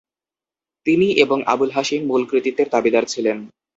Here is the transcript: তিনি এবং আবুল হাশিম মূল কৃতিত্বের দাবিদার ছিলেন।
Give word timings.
তিনি 0.85 1.07
এবং 1.23 1.37
আবুল 1.45 1.69
হাশিম 1.73 2.01
মূল 2.05 2.21
কৃতিত্বের 2.29 2.67
দাবিদার 2.71 3.05
ছিলেন। 3.05 3.37